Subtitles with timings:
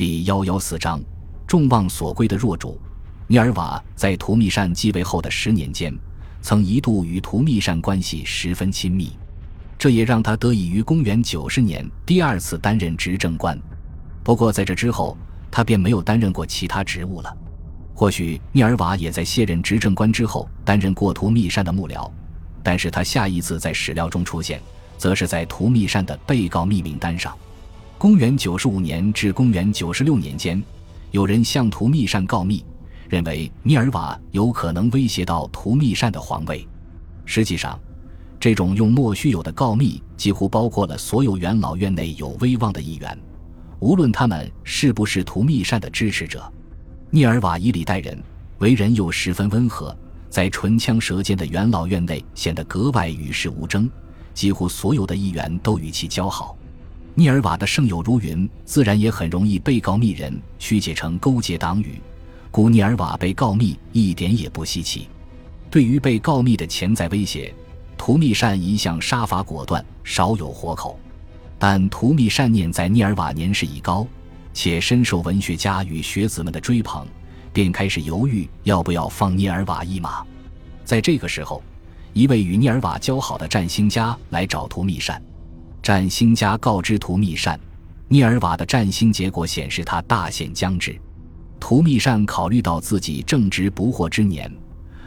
[0.00, 0.98] 第幺幺四章，
[1.46, 2.80] 众望所归的弱主。
[3.26, 5.94] 涅尔瓦在图密善继位后的十年间，
[6.40, 9.12] 曾一度与图密善关系十分亲密，
[9.78, 13.60] 这也让他得以于公元九十年第二次担任执政官。
[14.24, 15.18] 不过在这之后，
[15.50, 17.36] 他便没有担任过其他职务了。
[17.94, 22.10] 或许涅尔瓦也在卸任执政官之后担任过图密善的幕僚，
[22.62, 24.62] 但是他下一次在史料中出现，
[24.96, 27.36] 则是在图密善的被告密名单上。
[28.00, 30.64] 公元九十五年至公元九十六年间，
[31.10, 32.64] 有人向图密善告密，
[33.10, 36.66] 认为涅尔瓦有可能威胁到图密善的皇位。
[37.26, 37.78] 实际上，
[38.40, 43.18] 这种用莫须有的告密几乎包括了所有元老院内有威望的议员，
[43.80, 46.50] 无论他们是不是图密善的支持者。
[47.10, 48.18] 涅尔瓦以礼待人，
[48.60, 49.94] 为人又十分温和，
[50.30, 53.90] 在唇枪舌剑的元老院内显得格外与世无争，
[54.32, 56.56] 几乎所有的议员都与其交好。
[57.20, 62.00] 涅尔瓦的圣友如云，自然也很容易被告密人曲解成勾结党羽，
[62.50, 65.06] 故涅尔瓦被告密一点也不稀奇。
[65.70, 67.52] 对于被告密的潜在威胁，
[67.98, 70.98] 图密善一向杀伐果断，少有活口。
[71.58, 74.06] 但图密善念在涅尔瓦年事已高，
[74.54, 77.06] 且深受文学家与学子们的追捧，
[77.52, 80.24] 便开始犹豫要不要放涅尔瓦一马。
[80.86, 81.62] 在这个时候，
[82.14, 85.22] 一位与涅尔瓦交好的占星家来找图密善。
[85.90, 87.58] 占星家告知图密善，
[88.06, 90.96] 涅尔瓦的占星结果显示他大限将至。
[91.58, 94.48] 图密善考虑到自己正值不惑之年，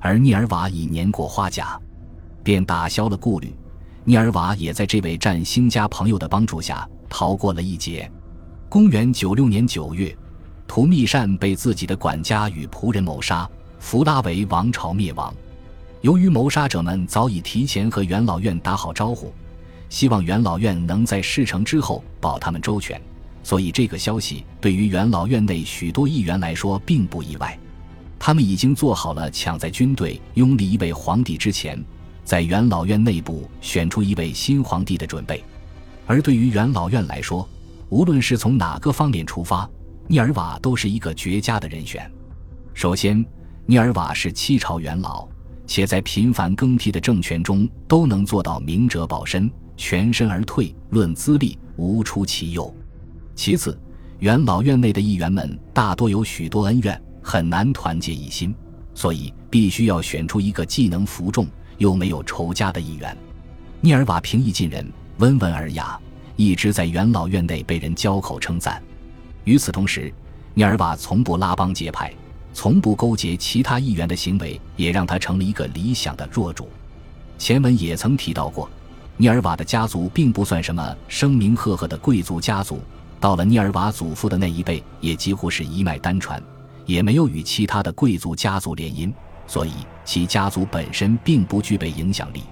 [0.00, 1.80] 而涅尔瓦已年过花甲，
[2.42, 3.54] 便打消了顾虑。
[4.02, 8.10] 涅尔瓦也在这位占星家朋友的帮助下逃过了一劫。
[8.68, 10.12] 公元九六年九月，
[10.66, 15.32] 图密善被自己的管家与仆人谋杀，弗拉维王朝灭亡。
[16.00, 19.32] 由于谋杀者们早已提前和元老院打好招呼。
[19.88, 23.00] 希望元老院能在事成之后保他们周全，
[23.42, 27.58] 所以这个消息对于元老院内许多议员来说并不意外。
[28.18, 31.78] 他们已经做好了抢在军队拥立一位皇帝之前，
[32.24, 35.44] 在元老院内部选出一位新皇帝的准备。
[36.06, 37.46] 而对于元老院来说，
[37.90, 39.68] 无论是从哪个方面出发，
[40.08, 42.10] 涅尔瓦都是一个绝佳的人选。
[42.72, 43.24] 首先，
[43.66, 45.28] 涅尔瓦是七朝元老，
[45.66, 49.50] 且在频繁更替的政权中都能做到明哲保身。
[49.76, 52.72] 全身而退，论资历无出其右。
[53.34, 53.76] 其次，
[54.20, 58.54] 元老院内的议员们大多有许多恩怨，很难团结一心，
[58.94, 61.48] 所以必须要选出一个既能服众
[61.78, 63.16] 又没有仇家的议员。
[63.80, 64.88] 涅尔瓦平易近人，
[65.18, 65.98] 温文尔雅，
[66.36, 68.80] 一直在元老院内被人交口称赞。
[69.42, 70.14] 与此同时，
[70.54, 72.14] 涅尔瓦从不拉帮结派，
[72.54, 76.70] 从不勾结其他议员的行为，也让他成了一个理想的弱主。
[77.36, 78.70] 前文也曾提到过。
[79.16, 82.80] 尼尔瓦的家族并不算什么声名赫赫的贵族家族，
[83.20, 86.42] 到了尼尔瓦祖父的那一辈，也几乎是一脉单传，
[86.84, 89.12] 也没有与其他的贵族家族联姻，
[89.46, 89.70] 所以
[90.04, 92.42] 其家族本身并不具备影响力。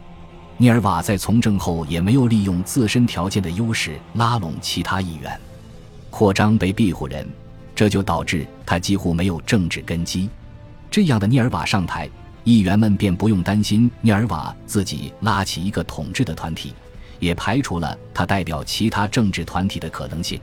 [0.56, 5.40] 尼尔瓦在从政后，也没有利用自身条件的优势拉拢其他议员，
[6.10, 7.26] 扩张被庇护人，
[7.82, 10.30] 这就导致他几乎没有政治根基。
[10.88, 12.08] 这样的涅尔瓦上台。
[12.44, 16.72] 议员们便不用担心涅尔瓦自己拉起一个统治的团体，
[17.18, 20.40] 也排除了他代表其他政治团体的可能性。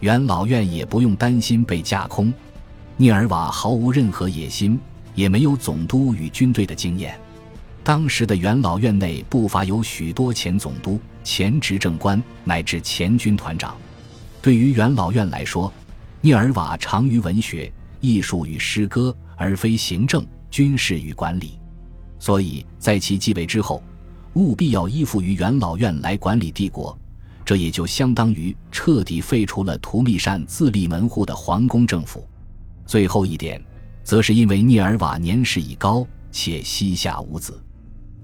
[0.00, 2.30] 元老院也不用担心被架空。
[2.98, 4.78] 涅尔瓦毫无任何野心，
[5.14, 7.18] 也没有总督与军队的经验。
[7.82, 13.74] 当时的元老院内不乏有许多前总督、前执政官乃至前军团长。
[14.42, 15.72] 对于元老院来说，
[16.26, 20.26] 涅尔瓦长于文学、艺术与诗歌，而非行政。
[20.50, 21.56] 军事与管理，
[22.18, 23.80] 所以在其继位之后，
[24.34, 26.98] 务必要依附于元老院来管理帝国。
[27.44, 32.26] 这也就相当于彻底废除了图密善自立门户的皇宫政府。
[32.86, 33.62] 最后一点，
[34.02, 37.62] 则是因为涅尔瓦年事已高，且膝下无子，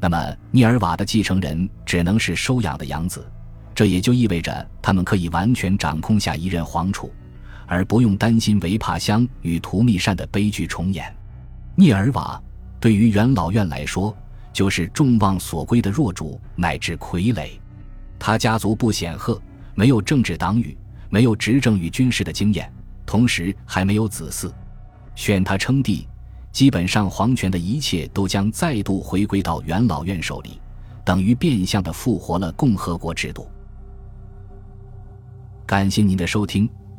[0.00, 3.24] 那么涅尔瓦的继承人只能是收养的养子。
[3.72, 7.12] 这也就意味着他们可以完全掌控下一任皇储，
[7.72, 11.10] 而不用担心维帕乡与图密善的悲剧重演。
[11.74, 12.38] 涅尔瓦
[12.78, 14.14] 对于元老院来说，
[14.52, 17.48] 就是众望所归的弱主乃至傀儡。
[18.18, 19.40] 他家族不显赫，
[19.74, 20.76] 没有政治党羽，
[21.08, 22.70] 没有执政与军事的经验，
[23.06, 24.52] 同时还没有子嗣。
[25.14, 26.06] 选他称帝，
[26.52, 30.60] 基本上皇权的一切都将再度回归到元老院手里，
[31.06, 33.48] 等于变相的复活了共和国制度。
[35.64, 36.68] 感谢您的收听，